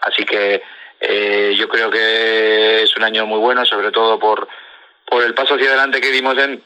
así 0.01 0.23
que 0.23 0.63
eh, 0.99 1.53
yo 1.57 1.67
creo 1.67 1.89
que 1.89 2.83
es 2.83 2.95
un 2.95 3.03
año 3.03 3.25
muy 3.25 3.39
bueno, 3.39 3.65
sobre 3.65 3.91
todo 3.91 4.17
por, 4.19 4.47
por 5.05 5.23
el 5.23 5.33
paso 5.33 5.55
hacia 5.55 5.67
adelante 5.67 5.99
que 5.99 6.11
dimos 6.11 6.37
en 6.37 6.63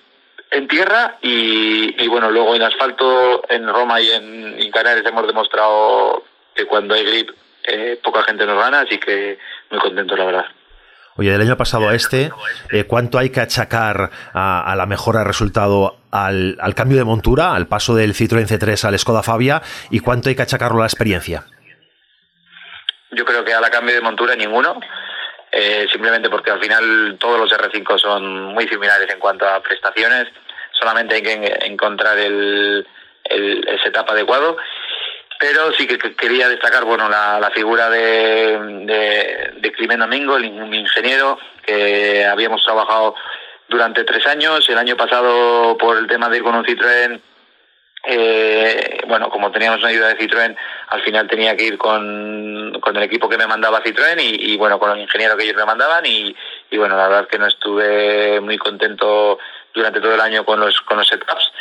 en 0.52 0.68
tierra 0.68 1.18
y, 1.22 2.08
bueno, 2.08 2.32
luego 2.32 2.56
en 2.56 2.62
asfalto 2.62 3.44
en 3.50 3.68
Roma 3.68 4.00
y 4.00 4.12
en, 4.12 4.56
en 4.60 4.72
Canarias 4.72 5.06
hemos 5.06 5.28
demostrado 5.28 6.24
que 6.54 6.66
cuando 6.66 6.94
hay 6.94 7.04
grip 7.04 7.32
eh, 7.64 8.00
poca 8.02 8.24
gente 8.24 8.46
nos 8.46 8.58
gana, 8.58 8.82
así 8.82 8.98
que 8.98 9.38
muy 9.70 9.80
contento 9.80 10.16
la 10.16 10.26
verdad. 10.26 10.46
Oye, 11.18 11.32
del 11.32 11.42
año 11.42 11.56
pasado 11.56 11.88
a 11.88 11.96
este, 11.96 12.30
eh, 12.72 12.84
¿cuánto 12.84 13.18
hay 13.18 13.30
que 13.30 13.40
achacar 13.40 14.10
a, 14.34 14.74
la 14.76 14.86
mejora 14.86 15.20
de 15.20 15.26
resultado 15.26 15.98
al, 16.12 16.58
al, 16.60 16.76
cambio 16.76 16.98
de 16.98 17.06
montura, 17.06 17.56
al 17.56 17.68
paso 17.68 17.96
del 17.96 18.14
Citroën 18.14 18.46
C3 18.46 18.84
al 18.84 19.00
Skoda 19.00 19.24
Fabia 19.24 19.62
y 19.90 20.02
cuánto 20.02 20.28
hay 20.28 20.36
que 20.36 20.42
achacarlo 20.42 20.80
a 20.80 20.82
la 20.82 20.88
experiencia? 20.88 21.46
Yo 23.12 23.24
creo 23.24 23.46
que 23.46 23.54
a 23.54 23.62
la 23.62 23.70
cambio 23.70 23.96
de 23.96 24.02
montura 24.02 24.36
ninguno. 24.36 24.78
Eh, 25.58 25.88
simplemente 25.90 26.30
porque 26.30 26.52
al 26.52 26.60
final 26.60 27.16
todos 27.18 27.40
los 27.40 27.50
R5 27.50 27.98
son 27.98 28.54
muy 28.54 28.68
similares 28.68 29.10
en 29.10 29.20
cuanto 29.20 29.48
a 29.48 29.64
prestaciones, 29.64 30.28
solamente 30.78 31.16
hay 31.16 31.22
que 31.22 31.60
encontrar 31.62 32.18
el, 32.18 32.86
el, 33.24 33.66
el 33.66 33.82
setup 33.82 34.10
adecuado. 34.10 34.58
Pero 35.48 35.72
sí 35.74 35.86
que 35.86 36.00
quería 36.16 36.50
destacar 36.50 36.86
bueno 36.86 37.08
la, 37.08 37.40
la 37.40 37.52
figura 37.52 37.88
de, 37.88 38.58
de, 38.86 39.52
de 39.58 39.72
Climent 39.74 40.02
Domingo, 40.02 40.38
el, 40.38 40.46
ingeniero 40.46 41.38
que 41.64 42.26
habíamos 42.26 42.64
trabajado 42.64 43.14
durante 43.70 44.04
tres 44.06 44.26
años. 44.26 44.68
El 44.68 44.80
año 44.80 44.98
pasado, 44.98 45.78
por 45.78 45.98
el 45.98 46.08
tema 46.08 46.30
de 46.30 46.38
ir 46.38 46.44
con 46.44 46.56
un 46.56 46.66
Citroën, 46.66 47.22
eh, 48.08 49.02
bueno, 49.08 49.30
como 49.30 49.52
teníamos 49.52 49.82
una 49.82 49.90
ayuda 49.90 50.08
de 50.08 50.18
Citroën, 50.18 50.58
al 50.88 51.02
final 51.04 51.28
tenía 51.28 51.56
que 51.56 51.66
ir 51.66 51.78
con, 51.78 52.80
con 52.82 52.98
el 52.98 53.04
equipo 53.04 53.30
que 53.30 53.38
me 53.38 53.46
mandaba 53.46 53.84
Citroën 53.84 54.18
y, 54.20 54.58
bueno, 54.58 54.80
con 54.80 54.92
el 54.92 55.02
ingeniero 55.02 55.38
que 55.38 55.44
ellos 55.44 55.58
me 55.58 55.66
mandaban 55.66 56.08
y, 56.08 56.36
y 56.72 56.78
bueno, 56.78 56.98
la 56.98 57.04
verdad 57.04 57.24
es 57.24 57.28
que 57.28 57.38
no 57.38 57.46
estuve 57.46 58.42
muy 58.42 58.58
contento 58.58 59.38
durante 59.76 60.02
todo 60.02 60.16
el 60.16 60.22
año 60.22 60.44
con 60.44 60.60
los, 60.60 60.82
con 60.82 60.98
los 60.98 61.08
setups. 61.08 61.52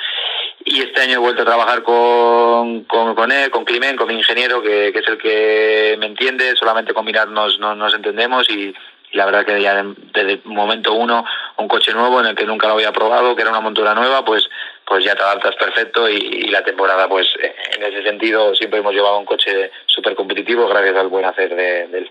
Y 0.74 0.80
este 0.80 1.02
año 1.02 1.14
he 1.14 1.18
vuelto 1.18 1.42
a 1.42 1.44
trabajar 1.44 1.84
con, 1.84 2.82
con, 2.84 3.14
con 3.14 3.30
él, 3.30 3.48
con 3.50 3.64
Climent, 3.64 3.96
con 3.96 4.08
mi 4.08 4.14
ingeniero, 4.14 4.60
que, 4.60 4.90
que 4.92 4.98
es 4.98 5.06
el 5.06 5.18
que 5.18 5.94
me 6.00 6.06
entiende, 6.06 6.56
solamente 6.56 6.92
con 6.92 7.04
mirarnos 7.04 7.60
no 7.60 7.76
nos 7.76 7.94
entendemos 7.94 8.50
y, 8.50 8.74
y 9.12 9.16
la 9.16 9.26
verdad 9.26 9.46
que 9.46 9.62
ya 9.62 9.84
desde 10.12 10.32
el 10.32 10.40
momento 10.46 10.92
uno, 10.94 11.24
un 11.58 11.68
coche 11.68 11.92
nuevo 11.92 12.18
en 12.18 12.26
el 12.26 12.34
que 12.34 12.44
nunca 12.44 12.66
lo 12.66 12.74
había 12.74 12.90
probado, 12.90 13.36
que 13.36 13.42
era 13.42 13.52
una 13.52 13.60
montura 13.60 13.94
nueva, 13.94 14.24
pues 14.24 14.48
pues 14.84 15.04
ya 15.04 15.14
te 15.14 15.22
adaptas 15.22 15.54
perfecto 15.54 16.08
y, 16.08 16.16
y, 16.16 16.48
la 16.48 16.64
temporada 16.64 17.08
pues 17.08 17.28
en 17.40 17.82
ese 17.84 18.02
sentido 18.02 18.52
siempre 18.56 18.80
hemos 18.80 18.92
llevado 18.92 19.18
un 19.20 19.26
coche 19.26 19.70
súper 19.86 20.16
competitivo 20.16 20.66
gracias 20.66 20.96
al 20.96 21.06
buen 21.06 21.24
hacer 21.24 21.50
de, 21.54 21.86
de, 21.86 21.98
él. 21.98 22.10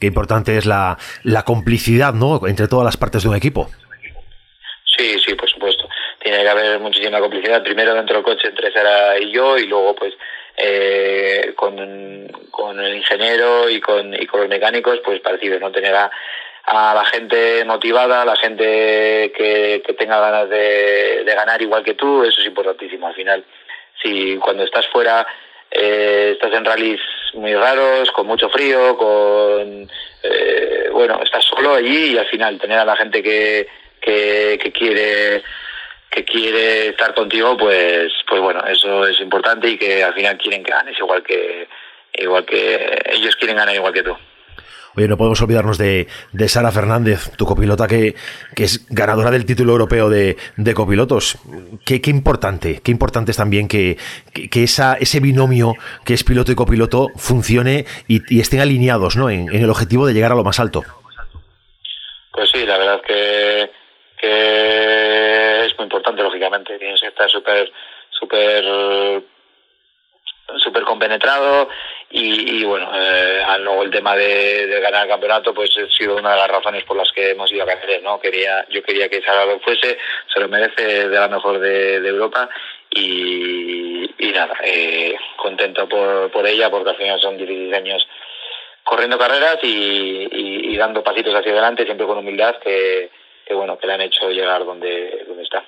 Qué 0.00 0.08
importante 0.08 0.56
es 0.56 0.66
la, 0.66 0.98
la 1.22 1.44
complicidad 1.44 2.14
¿no? 2.14 2.40
entre 2.48 2.66
todas 2.66 2.84
las 2.84 2.96
partes 2.96 3.22
de 3.22 3.28
un 3.28 3.36
equipo. 3.36 3.70
Sí, 4.96 5.18
sí, 5.24 5.34
por 5.34 5.48
supuesto. 5.48 5.88
Tiene 6.20 6.42
que 6.42 6.48
haber 6.48 6.78
muchísima 6.80 7.18
complicidad, 7.18 7.62
primero 7.62 7.94
dentro 7.94 8.16
del 8.16 8.24
coche 8.24 8.48
entre 8.48 8.72
Sara 8.72 9.18
y 9.18 9.32
yo 9.32 9.56
y 9.58 9.66
luego 9.66 9.94
pues 9.94 10.14
eh, 10.56 11.52
con, 11.56 12.28
con 12.50 12.78
el 12.78 12.94
ingeniero 12.94 13.68
y 13.70 13.80
con, 13.80 14.12
y 14.14 14.26
con 14.26 14.40
los 14.40 14.48
mecánicos 14.48 15.00
pues 15.02 15.20
parecido, 15.20 15.58
¿no? 15.58 15.72
Tener 15.72 15.94
a, 15.94 16.10
a 16.66 16.94
la 16.94 17.04
gente 17.06 17.64
motivada, 17.64 18.22
a 18.22 18.26
la 18.26 18.36
gente 18.36 19.32
que, 19.34 19.82
que 19.84 19.94
tenga 19.94 20.20
ganas 20.20 20.50
de, 20.50 21.24
de 21.24 21.34
ganar 21.34 21.60
igual 21.62 21.82
que 21.82 21.94
tú, 21.94 22.22
eso 22.22 22.40
es 22.40 22.46
importantísimo 22.46 23.06
al 23.06 23.14
final. 23.14 23.44
Si 24.02 24.36
cuando 24.36 24.64
estás 24.64 24.86
fuera 24.88 25.26
eh, 25.70 26.32
estás 26.34 26.52
en 26.52 26.64
rallies 26.64 27.00
muy 27.34 27.54
raros, 27.54 28.10
con 28.10 28.26
mucho 28.26 28.50
frío, 28.50 28.96
con 28.98 29.88
eh, 30.22 30.88
bueno, 30.92 31.20
estás 31.22 31.44
solo 31.44 31.74
allí 31.74 32.12
y 32.12 32.18
al 32.18 32.26
final 32.26 32.58
tener 32.58 32.78
a 32.78 32.84
la 32.84 32.96
gente 32.96 33.22
que, 33.22 33.66
que, 34.00 34.58
que 34.62 34.72
quiere 34.72 35.42
que 36.10 36.24
quiere 36.24 36.88
estar 36.88 37.14
contigo, 37.14 37.56
pues 37.56 38.12
pues 38.28 38.40
bueno, 38.40 38.62
eso 38.66 39.06
es 39.06 39.20
importante 39.20 39.68
y 39.68 39.78
que 39.78 40.02
al 40.02 40.14
final 40.14 40.36
quieren 40.38 40.62
que 40.62 40.72
ganes 40.72 40.98
igual 40.98 41.22
que 41.22 41.68
igual 42.14 42.44
que 42.44 43.02
ellos 43.12 43.36
quieren 43.36 43.56
ganar 43.56 43.74
igual 43.74 43.92
que 43.92 44.02
tú. 44.02 44.16
Oye, 44.96 45.06
no 45.06 45.16
podemos 45.16 45.40
olvidarnos 45.40 45.78
de, 45.78 46.08
de 46.32 46.48
Sara 46.48 46.72
Fernández, 46.72 47.30
tu 47.36 47.46
copilota 47.46 47.86
que, 47.86 48.16
que, 48.56 48.64
es 48.64 48.86
ganadora 48.88 49.30
del 49.30 49.46
título 49.46 49.72
europeo 49.72 50.10
de, 50.10 50.36
de 50.56 50.74
copilotos. 50.74 51.38
Qué, 51.84 52.00
qué, 52.00 52.10
importante, 52.10 52.80
qué 52.82 52.90
importante 52.90 53.30
es 53.30 53.36
también 53.36 53.68
que, 53.68 53.98
que, 54.32 54.64
esa, 54.64 54.94
ese 54.94 55.20
binomio 55.20 55.74
que 56.04 56.14
es 56.14 56.24
piloto 56.24 56.50
y 56.50 56.56
copiloto 56.56 57.06
funcione 57.16 57.84
y, 58.08 58.22
y 58.34 58.40
estén 58.40 58.60
alineados 58.60 59.16
¿no? 59.16 59.30
En, 59.30 59.48
en, 59.54 59.62
el 59.62 59.70
objetivo 59.70 60.06
de 60.06 60.12
llegar 60.12 60.32
a 60.32 60.34
lo 60.34 60.42
más 60.42 60.58
alto. 60.58 60.82
Pues 62.32 62.50
sí, 62.50 62.66
la 62.66 62.76
verdad 62.76 63.00
que, 63.06 63.70
que 64.20 65.29
es 65.66 65.76
muy 65.76 65.84
importante, 65.84 66.22
lógicamente. 66.22 66.78
Tienes 66.78 67.00
que 67.00 67.08
estar 67.08 67.30
súper, 67.30 67.72
súper 68.10 69.22
súper 70.58 70.82
compenetrado 70.84 71.68
y, 72.10 72.58
y 72.58 72.64
bueno, 72.64 72.90
eh, 72.94 73.42
luego 73.60 73.82
el 73.84 73.90
tema 73.90 74.16
de, 74.16 74.80
ganar 74.80 75.04
el 75.04 75.10
campeonato 75.10 75.54
pues 75.54 75.70
ha 75.76 75.88
sido 75.96 76.16
una 76.16 76.32
de 76.32 76.38
las 76.38 76.48
razones 76.48 76.84
por 76.84 76.96
las 76.96 77.10
que 77.12 77.30
hemos 77.30 77.50
ido 77.52 77.62
a 77.62 77.66
Cáceres, 77.66 78.02
¿no? 78.02 78.20
Quería, 78.20 78.66
yo 78.68 78.82
quería 78.82 79.08
que 79.08 79.22
Sara 79.22 79.46
lo 79.46 79.60
fuese, 79.60 79.98
se 80.32 80.40
lo 80.40 80.48
merece 80.48 81.08
de 81.08 81.16
la 81.16 81.28
mejor 81.28 81.58
de, 81.60 81.96
Europa 81.96 82.48
y, 82.90 84.10
nada, 84.34 84.54
eh, 84.64 85.14
contento 85.36 85.88
por, 85.88 86.30
por 86.30 86.46
ella 86.46 86.70
porque 86.70 86.90
al 86.90 86.96
final 86.96 87.20
son 87.20 87.36
16 87.36 87.74
años 87.74 88.06
corriendo 88.84 89.18
carreras 89.18 89.58
y, 89.62 90.28
y 90.72 90.76
dando 90.76 91.04
pasitos 91.04 91.34
hacia 91.34 91.52
adelante 91.52 91.84
siempre 91.84 92.06
con 92.06 92.18
humildad 92.18 92.56
que, 92.58 93.10
que 93.50 93.56
bueno, 93.56 93.76
que 93.76 93.86
le 93.88 93.94
han 93.94 94.00
hecho 94.00 94.30
llegar 94.30 94.64
donde, 94.64 95.24
donde 95.26 95.42
está. 95.42 95.64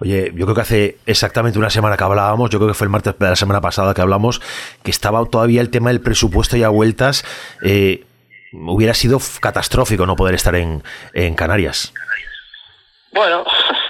Oye, 0.00 0.32
yo 0.34 0.46
creo 0.46 0.54
que 0.54 0.60
hace 0.62 0.96
exactamente 1.04 1.58
una 1.58 1.68
semana 1.68 1.98
que 1.98 2.04
hablábamos, 2.04 2.48
yo 2.48 2.58
creo 2.58 2.68
que 2.68 2.74
fue 2.74 2.86
el 2.86 2.90
martes 2.90 3.18
de 3.18 3.28
la 3.28 3.36
semana 3.36 3.60
pasada 3.60 3.92
que 3.92 4.00
hablamos, 4.00 4.40
que 4.82 4.90
estaba 4.90 5.22
todavía 5.30 5.60
el 5.60 5.70
tema 5.70 5.90
del 5.90 6.00
presupuesto 6.00 6.56
y 6.56 6.62
a 6.62 6.70
vueltas. 6.70 7.24
Eh, 7.62 8.04
hubiera 8.54 8.94
sido 8.94 9.18
catastrófico 9.42 10.06
no 10.06 10.16
poder 10.16 10.34
estar 10.34 10.54
en, 10.54 10.82
en 11.12 11.34
Canarias. 11.34 11.92
Bueno, 13.12 13.44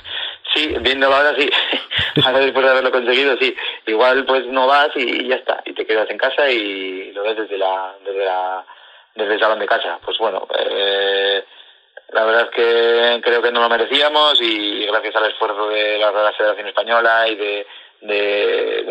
sí, 0.55 0.75
viéndolo 0.81 1.15
ahora 1.15 1.37
sí. 1.39 1.49
ahora 2.25 2.41
después 2.41 2.65
de 2.65 2.71
haberlo 2.73 2.91
conseguido, 2.91 3.37
sí. 3.39 3.55
Igual 3.87 4.27
pues 4.27 4.45
no 4.47 4.67
vas 4.67 4.89
y, 4.97 5.29
ya 5.29 5.37
está. 5.37 5.63
Y 5.65 5.73
te 5.73 5.87
quedas 5.87 6.11
en 6.11 6.19
casa 6.19 6.51
y 6.51 7.13
lo 7.13 7.23
ves 7.23 7.37
desde 7.37 7.59
la, 7.59 7.95
desde 8.05 8.25
la, 8.25 8.65
desde 9.15 9.35
el 9.35 9.41
salón 9.41 9.61
de 9.61 9.67
casa. 9.67 10.01
Pues 10.05 10.19
bueno, 10.19 10.49
eh, 10.59 11.45
la 12.15 12.25
verdad 12.25 12.43
es 12.43 12.51
que 12.51 13.21
creo 13.23 13.43
que 13.43 13.51
no 13.51 13.61
lo 13.61 13.69
merecíamos 13.69 14.41
y 14.41 14.87
gracias 14.87 15.17
al 15.17 15.31
esfuerzo 15.33 15.69
de 15.69 15.99
la 15.99 16.13
Federación 16.33 16.69
Española 16.69 17.29
y 17.29 17.35
de, 17.35 17.67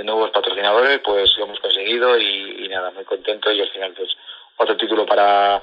nuevos 0.03 0.31
patrocinadores, 0.31 0.99
pues 0.99 1.33
lo 1.37 1.45
hemos 1.45 1.59
conseguido 1.61 2.17
y, 2.17 2.65
y, 2.65 2.67
nada, 2.67 2.91
muy 2.91 3.05
contento 3.05 3.49
y 3.51 3.61
al 3.61 3.69
final 3.69 3.93
pues 3.95 4.09
otro 4.57 4.75
título 4.75 5.05
para 5.05 5.61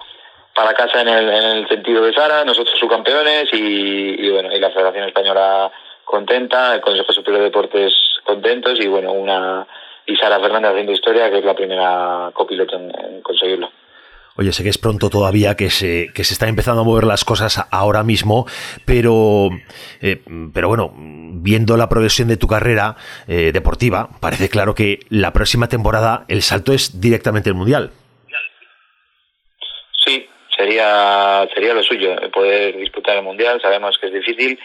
para 0.54 0.72
casa 0.72 1.02
en 1.02 1.08
el, 1.08 1.28
en 1.28 1.44
el 1.58 1.68
sentido 1.68 2.02
de 2.02 2.14
Sara, 2.14 2.44
nosotros 2.44 2.78
subcampeones 2.78 3.52
y, 3.52 4.26
y 4.26 4.30
bueno, 4.30 4.50
y 4.52 4.58
la 4.58 4.70
Federación 4.70 5.04
Española 5.04 5.70
contenta, 6.04 6.74
el 6.74 6.80
Consejo 6.80 7.12
Superior 7.12 7.40
de 7.40 7.50
Deportes 7.50 7.92
contentos 8.24 8.80
y 8.80 8.88
bueno, 8.88 9.12
una 9.12 9.66
y 10.06 10.16
Sara 10.16 10.40
Fernández 10.40 10.70
haciendo 10.70 10.92
historia, 10.92 11.30
que 11.30 11.38
es 11.38 11.44
la 11.44 11.54
primera 11.54 12.30
copiloto 12.32 12.76
en, 12.76 12.90
en 12.98 13.20
conseguirlo. 13.20 13.70
Oye, 14.36 14.52
sé 14.52 14.62
que 14.62 14.68
es 14.68 14.78
pronto 14.78 15.10
todavía, 15.10 15.56
que 15.56 15.70
se, 15.70 16.08
que 16.14 16.24
se 16.24 16.34
están 16.34 16.48
empezando 16.48 16.82
a 16.82 16.84
mover 16.84 17.04
las 17.04 17.24
cosas 17.24 17.66
ahora 17.70 18.02
mismo, 18.02 18.46
pero, 18.86 19.50
eh, 20.00 20.22
pero 20.54 20.68
bueno, 20.68 20.94
viendo 20.96 21.76
la 21.76 21.88
progresión 21.88 22.28
de 22.28 22.36
tu 22.36 22.46
carrera 22.46 22.96
eh, 23.28 23.50
deportiva, 23.52 24.08
parece 24.20 24.48
claro 24.48 24.74
que 24.74 25.00
la 25.08 25.32
próxima 25.32 25.68
temporada 25.68 26.24
el 26.28 26.42
salto 26.42 26.72
es 26.72 27.00
directamente 27.00 27.50
el 27.50 27.54
Mundial. 27.54 27.90
Sí, 30.04 30.28
sería, 30.56 31.46
sería 31.52 31.74
lo 31.74 31.82
suyo, 31.82 32.16
poder 32.32 32.76
disputar 32.76 33.16
el 33.16 33.24
Mundial, 33.24 33.60
sabemos 33.60 33.98
que 34.00 34.06
es 34.06 34.12
difícil, 34.12 34.58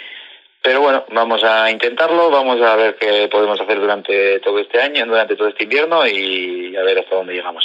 pero 0.61 0.81
bueno, 0.81 1.05
vamos 1.11 1.43
a 1.43 1.69
intentarlo, 1.69 2.29
vamos 2.31 2.61
a 2.61 2.75
ver 2.75 2.95
qué 2.95 3.27
podemos 3.31 3.59
hacer 3.59 3.79
durante 3.79 4.39
todo 4.39 4.59
este 4.59 4.81
año, 4.81 5.05
durante 5.05 5.35
todo 5.35 5.49
este 5.49 5.63
invierno 5.63 6.07
y 6.07 6.75
a 6.75 6.83
ver 6.83 6.99
hasta 6.99 7.15
dónde 7.15 7.33
llegamos. 7.33 7.63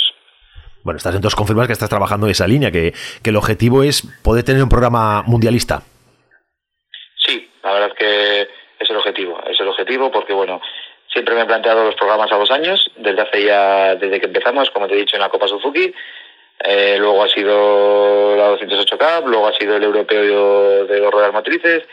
Bueno, 0.83 0.97
estás 0.97 1.15
entonces 1.15 1.37
confirmas 1.37 1.67
que 1.67 1.75
estás 1.75 1.91
trabajando 1.91 2.27
en 2.27 2.33
esa 2.33 2.47
línea, 2.47 2.71
que, 2.71 2.93
que 3.23 3.31
el 3.31 3.37
objetivo 3.37 3.83
es 3.83 4.03
poder 4.23 4.45
tener 4.45 4.63
un 4.63 4.69
programa 4.69 5.23
mundialista. 5.23 5.83
Sí, 7.17 7.51
la 7.63 7.73
verdad 7.73 7.89
es 7.89 7.99
que 7.99 8.43
es 8.79 8.91
el 8.91 8.97
objetivo, 8.97 9.41
es 9.47 9.61
el 9.61 9.69
objetivo 9.69 10.11
porque 10.11 10.33
bueno, 10.33 10.61
siempre 11.13 11.35
me 11.35 11.43
he 11.43 11.47
planteado 11.47 11.85
los 11.85 11.95
programas 11.95 12.33
a 12.33 12.37
dos 12.37 12.51
años, 12.51 12.91
desde 12.97 13.21
hace 13.21 13.45
ya, 13.45 13.95
desde 13.97 14.21
que 14.21 14.27
empezamos, 14.27 14.71
como 14.71 14.89
te 14.89 14.95
he 14.95 14.99
dicho, 14.99 15.17
en 15.17 15.23
la 15.23 15.29
Copa 15.29 15.49
Suzuki, 15.49 15.93
eh, 16.63 16.97
luego 16.99 17.23
ha 17.23 17.29
sido 17.29 18.37
la 18.37 18.49
208 18.49 18.99
Cup, 18.99 19.29
luego 19.29 19.49
ha 19.49 19.53
sido 19.55 19.77
el 19.77 19.83
europeo 19.83 20.87
de 20.87 21.01
dos 21.01 21.11
ruedas 21.11 21.33
motrices, 21.33 21.85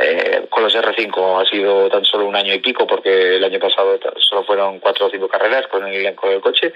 eh, 0.00 0.46
con 0.50 0.62
los 0.62 0.74
R5 0.74 1.40
ha 1.40 1.50
sido 1.50 1.88
tan 1.88 2.04
solo 2.04 2.26
un 2.26 2.36
año 2.36 2.52
y 2.52 2.58
pico 2.58 2.86
porque 2.86 3.36
el 3.36 3.44
año 3.44 3.58
pasado 3.58 3.98
solo 4.18 4.44
fueron 4.44 4.80
cuatro 4.80 5.06
o 5.06 5.10
cinco 5.10 5.28
carreras 5.28 5.66
con 5.68 5.86
el 5.86 5.94
elenco 5.94 6.28
del 6.28 6.42
coche 6.42 6.74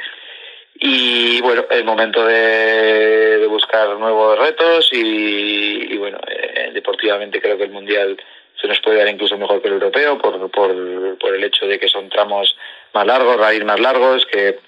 y 0.75 1.41
bueno, 1.41 1.65
es 1.71 1.85
momento 1.85 2.25
de, 2.25 3.47
buscar 3.49 3.97
nuevos 3.99 4.39
retos 4.39 4.89
y, 4.93 5.93
y 5.93 5.97
bueno, 5.99 6.19
eh, 6.27 6.71
deportivamente 6.73 7.41
creo 7.41 7.59
que 7.59 7.65
el 7.65 7.71
Mundial 7.71 8.17
se 8.61 8.69
nos 8.69 8.81
puede 8.81 8.99
dar 8.99 9.09
incluso 9.09 9.37
mejor 9.37 9.61
que 9.61 9.69
el 9.69 9.75
europeo 9.75 10.19
por, 10.19 10.51
por, 10.51 11.19
por 11.19 11.35
el 11.35 11.45
hecho 11.45 11.67
de 11.67 11.79
que 11.79 11.89
son 11.89 12.09
tramos 12.09 12.57
más 12.95 13.07
largos, 13.07 13.37
rallies 13.37 13.65
más 13.65 13.81
largos, 13.81 14.25
que, 14.27 14.59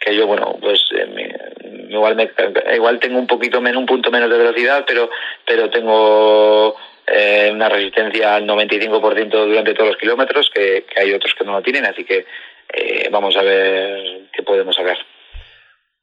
que 0.00 0.16
yo, 0.16 0.26
bueno, 0.26 0.56
pues 0.60 0.80
eh, 0.90 1.06
me, 1.06 1.94
igual, 1.94 2.16
me, 2.16 2.30
igual 2.74 2.98
tengo 2.98 3.18
un 3.18 3.26
poquito 3.26 3.60
menos, 3.60 3.80
un 3.80 3.86
punto 3.86 4.10
menos 4.10 4.30
de 4.30 4.38
velocidad, 4.38 4.84
pero, 4.86 5.10
pero 5.44 5.70
tengo 5.70 6.76
eh, 7.06 7.50
una 7.52 7.68
resistencia 7.68 8.36
al 8.36 8.46
95% 8.46 9.28
durante 9.30 9.74
todos 9.74 9.90
los 9.90 9.98
kilómetros, 9.98 10.50
que, 10.52 10.84
que 10.88 11.00
hay 11.00 11.12
otros 11.12 11.34
que 11.34 11.44
no 11.44 11.52
lo 11.52 11.62
tienen, 11.62 11.84
así 11.84 12.04
que 12.04 12.26
eh, 12.72 13.08
vamos 13.10 13.36
a 13.36 13.42
ver 13.42 14.22
qué 14.32 14.42
podemos 14.42 14.74
sacar. 14.74 14.98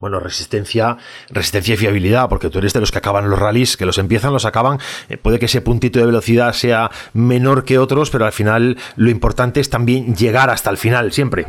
Bueno, 0.03 0.19
resistencia, 0.19 0.97
resistencia 1.29 1.75
y 1.75 1.77
fiabilidad, 1.77 2.27
porque 2.27 2.49
tú 2.49 2.57
eres 2.57 2.73
de 2.73 2.81
los 2.81 2.91
que 2.91 2.97
acaban 2.97 3.29
los 3.29 3.39
rallies, 3.39 3.77
que 3.77 3.85
los 3.85 3.97
empiezan, 3.97 4.33
los 4.33 4.43
acaban. 4.43 4.79
Eh, 5.09 5.15
puede 5.15 5.39
que 5.39 5.45
ese 5.45 5.61
puntito 5.61 5.97
de 5.97 6.05
velocidad 6.05 6.51
sea 6.51 6.89
menor 7.13 7.63
que 7.63 7.77
otros, 7.77 8.09
pero 8.11 8.25
al 8.25 8.33
final 8.33 8.75
lo 8.97 9.09
importante 9.09 9.61
es 9.61 9.69
también 9.69 10.13
llegar 10.13 10.49
hasta 10.49 10.69
el 10.69 10.75
final, 10.75 11.13
siempre. 11.13 11.45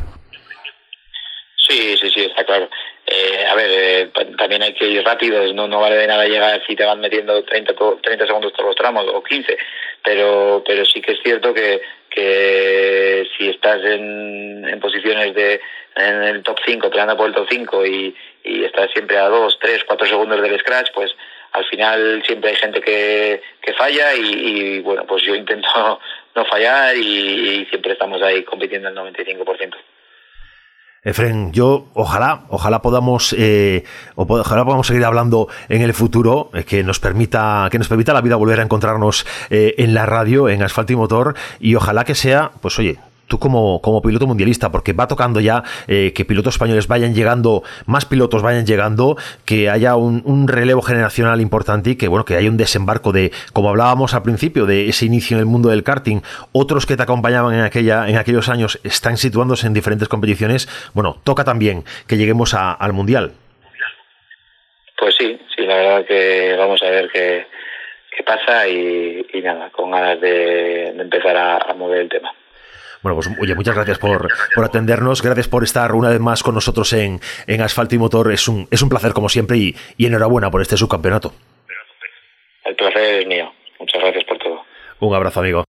Sí, 1.68 1.96
sí, 2.00 2.08
sí, 2.14 2.20
está 2.20 2.44
claro. 2.44 2.68
Eh, 3.04 3.44
a 3.44 3.56
ver, 3.56 3.70
eh, 3.72 4.10
también 4.38 4.62
hay 4.62 4.72
que 4.74 4.86
ir 4.86 5.02
rápido, 5.02 5.52
no, 5.52 5.66
no 5.66 5.80
vale 5.80 5.96
de 5.96 6.06
nada 6.06 6.24
llegar 6.24 6.62
si 6.64 6.76
te 6.76 6.84
van 6.84 7.00
metiendo 7.00 7.42
30, 7.42 7.74
30 8.00 8.24
segundos 8.24 8.52
todos 8.52 8.68
los 8.68 8.76
tramos 8.76 9.04
o 9.12 9.20
15, 9.20 9.58
pero, 10.00 10.62
pero 10.64 10.84
sí 10.84 11.02
que 11.02 11.12
es 11.12 11.18
cierto 11.24 11.52
que, 11.52 11.80
que 12.14 13.28
si 13.36 13.48
estás 13.48 13.82
en, 13.84 14.66
en 14.68 14.80
posiciones 14.80 15.34
de 15.34 15.60
en 15.96 16.22
el 16.22 16.42
top 16.42 16.58
5, 16.64 16.90
peleando 16.90 17.16
por 17.16 17.28
el 17.28 17.34
top 17.34 17.46
5 17.50 17.86
y, 17.86 18.14
y 18.44 18.64
estás 18.64 18.90
siempre 18.92 19.16
a 19.16 19.28
2, 19.28 19.58
3, 19.60 19.84
4 19.84 20.06
segundos 20.06 20.42
del 20.42 20.58
scratch, 20.58 20.90
pues 20.92 21.12
al 21.52 21.64
final 21.66 22.22
siempre 22.26 22.50
hay 22.50 22.56
gente 22.56 22.80
que, 22.80 23.42
que 23.60 23.72
falla 23.74 24.12
y, 24.14 24.80
bueno, 24.80 25.04
pues 25.06 25.22
yo 25.22 25.34
intento 25.34 25.68
no 26.34 26.44
fallar 26.46 26.96
y, 26.96 27.00
y 27.00 27.66
siempre 27.66 27.92
estamos 27.92 28.20
ahí 28.22 28.42
compitiendo 28.42 28.88
al 28.88 28.96
95%. 28.96 29.74
Efren, 31.04 31.52
yo 31.52 31.86
ojalá, 31.92 32.44
ojalá 32.48 32.80
podamos, 32.80 33.34
eh, 33.38 33.84
ojalá 34.16 34.64
podamos 34.64 34.86
seguir 34.86 35.04
hablando 35.04 35.48
en 35.68 35.82
el 35.82 35.92
futuro, 35.92 36.50
eh, 36.54 36.64
que 36.64 36.82
nos 36.82 36.98
permita, 36.98 37.68
que 37.70 37.78
nos 37.78 37.88
permita 37.88 38.14
la 38.14 38.22
vida 38.22 38.36
volver 38.36 38.60
a 38.60 38.62
encontrarnos 38.62 39.26
eh, 39.50 39.74
en 39.76 39.92
la 39.92 40.06
radio, 40.06 40.48
en 40.48 40.62
asfalto 40.62 40.94
y 40.94 40.96
motor, 40.96 41.34
y 41.60 41.74
ojalá 41.74 42.04
que 42.04 42.14
sea, 42.14 42.52
pues 42.62 42.78
oye, 42.78 42.98
tú 43.26 43.38
como, 43.38 43.80
como 43.80 44.02
piloto 44.02 44.26
mundialista, 44.26 44.70
porque 44.70 44.92
va 44.92 45.06
tocando 45.06 45.40
ya 45.40 45.62
eh, 45.86 46.12
que 46.14 46.24
pilotos 46.24 46.54
españoles 46.54 46.88
vayan 46.88 47.14
llegando, 47.14 47.62
más 47.86 48.04
pilotos 48.04 48.42
vayan 48.42 48.66
llegando, 48.66 49.16
que 49.44 49.70
haya 49.70 49.96
un, 49.96 50.48
relevo 50.48 50.82
generacional 50.82 51.40
importante 51.40 51.90
y 51.90 51.96
que 51.96 52.08
bueno, 52.08 52.24
que 52.24 52.36
haya 52.36 52.50
un 52.50 52.56
desembarco 52.56 53.12
de, 53.12 53.32
como 53.52 53.70
hablábamos 53.70 54.14
al 54.14 54.22
principio, 54.22 54.66
de 54.66 54.88
ese 54.88 55.06
inicio 55.06 55.36
en 55.36 55.40
el 55.40 55.46
mundo 55.46 55.70
del 55.70 55.82
karting, 55.82 56.20
otros 56.52 56.86
que 56.86 56.96
te 56.96 57.02
acompañaban 57.02 57.54
en 57.54 57.60
aquella, 57.60 58.08
en 58.08 58.16
aquellos 58.16 58.48
años 58.48 58.78
están 58.84 59.16
situándose 59.16 59.66
en 59.66 59.72
diferentes 59.72 60.08
competiciones. 60.08 60.68
Bueno, 60.92 61.16
toca 61.24 61.44
también 61.44 61.84
que 62.06 62.16
lleguemos 62.16 62.54
al 62.54 62.92
mundial. 62.92 63.32
Pues 64.98 65.14
sí, 65.18 65.38
sí, 65.56 65.62
la 65.64 65.76
verdad 65.76 66.06
que 66.06 66.54
vamos 66.58 66.82
a 66.82 66.90
ver 66.90 67.10
qué, 67.12 67.46
qué 68.16 68.22
pasa 68.22 68.68
y, 68.68 69.26
nada, 69.42 69.70
con 69.70 69.90
ganas 69.90 70.20
de, 70.20 70.88
empezar 70.88 71.36
a 71.36 71.74
mover 71.74 72.02
el 72.02 72.08
tema. 72.08 72.32
Bueno, 73.04 73.16
pues 73.16 73.28
oye, 73.38 73.54
muchas 73.54 73.74
gracias 73.74 73.98
por, 73.98 74.28
por 74.54 74.64
atendernos, 74.64 75.20
gracias 75.20 75.46
por 75.46 75.62
estar 75.62 75.92
una 75.92 76.08
vez 76.08 76.20
más 76.20 76.42
con 76.42 76.54
nosotros 76.54 76.90
en, 76.94 77.20
en 77.46 77.60
Asfalto 77.60 77.94
y 77.94 77.98
Motor. 77.98 78.32
Es 78.32 78.48
un, 78.48 78.66
es 78.70 78.80
un 78.80 78.88
placer 78.88 79.12
como 79.12 79.28
siempre 79.28 79.58
y, 79.58 79.76
y 79.98 80.06
enhorabuena 80.06 80.50
por 80.50 80.62
este 80.62 80.78
subcampeonato. 80.78 81.34
El 82.64 82.74
placer 82.76 83.20
es 83.20 83.26
mío. 83.26 83.52
Muchas 83.78 84.00
gracias 84.00 84.24
por 84.24 84.38
todo. 84.38 84.62
Un 85.00 85.14
abrazo, 85.14 85.40
amigo. 85.40 85.64